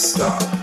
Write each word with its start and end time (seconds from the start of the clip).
stop. 0.00 0.59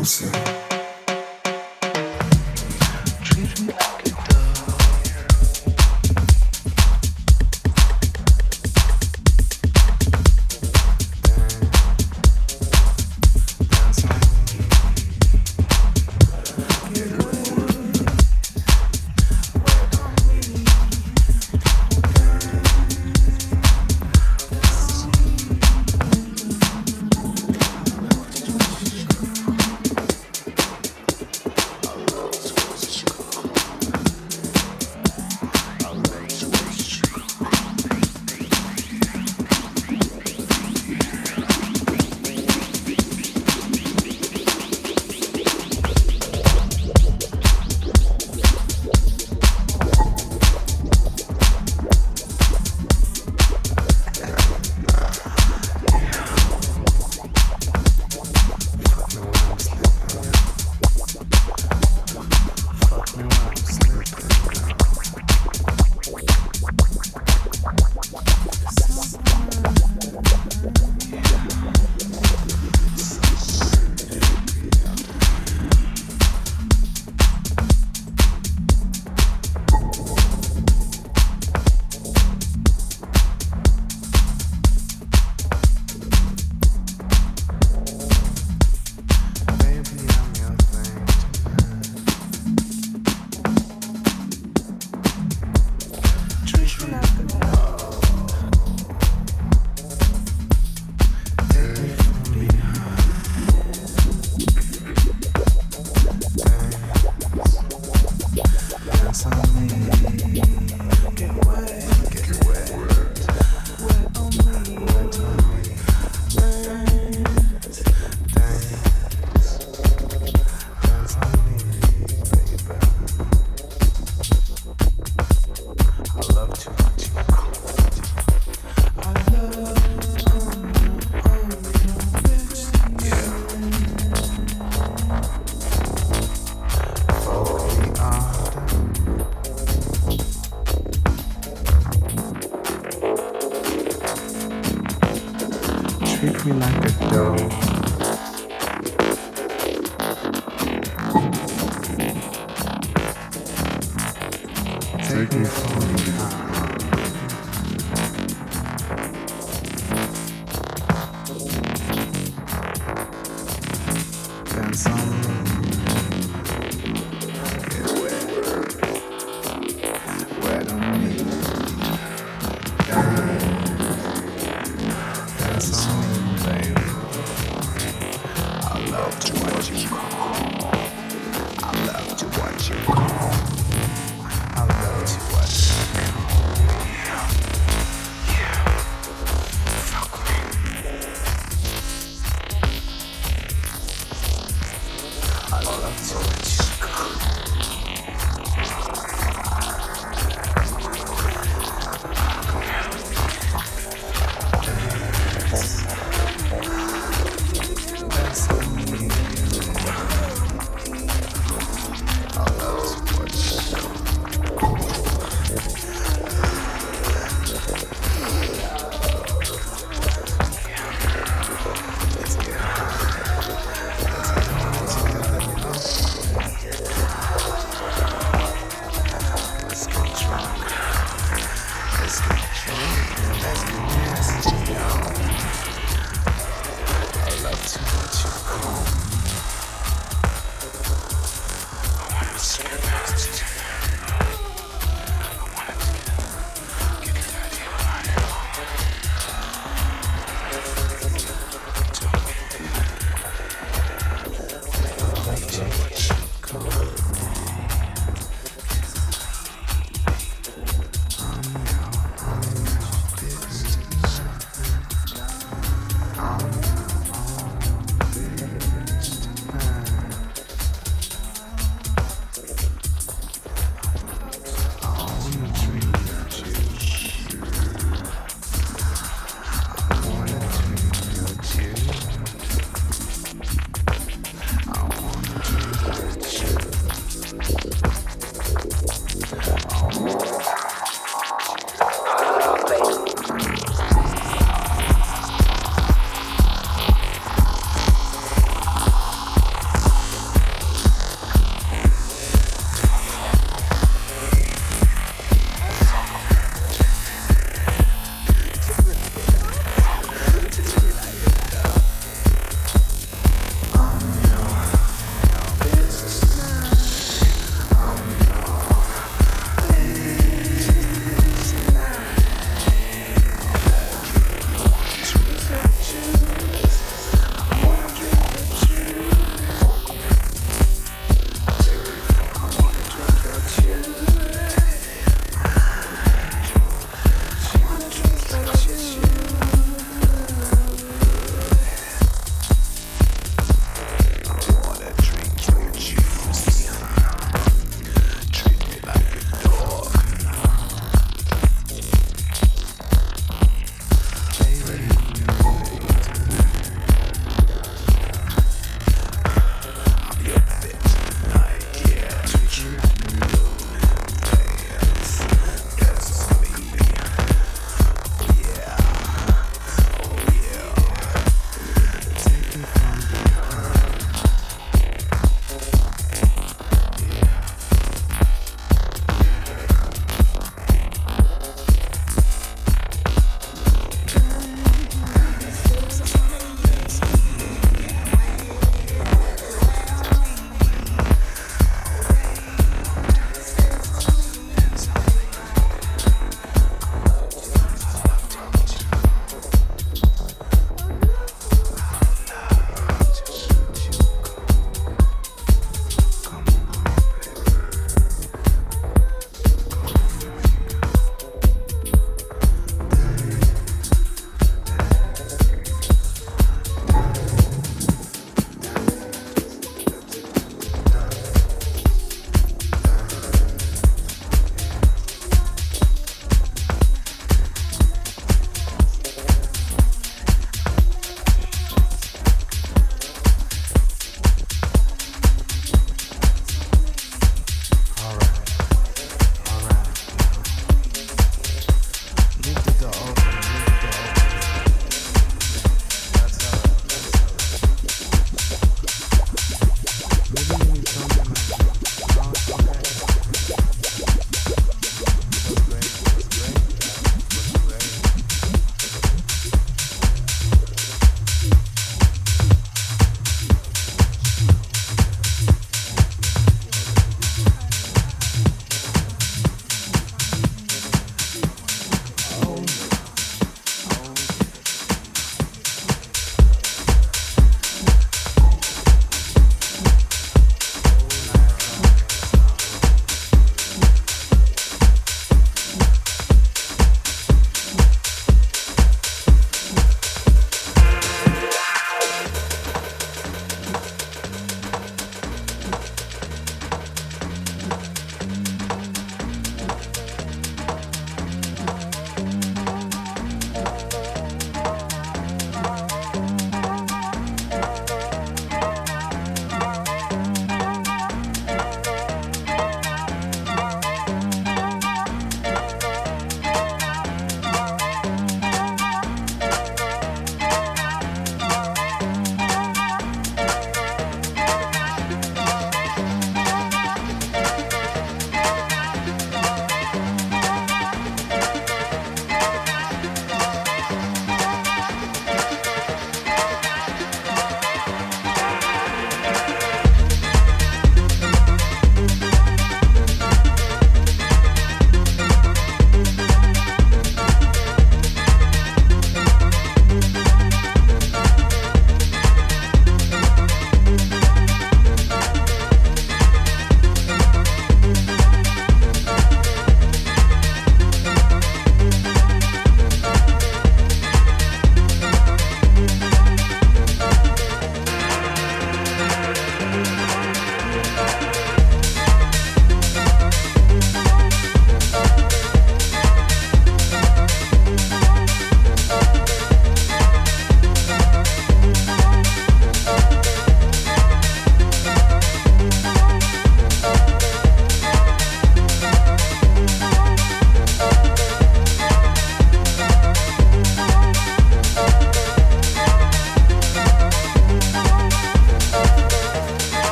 House. 0.00 0.59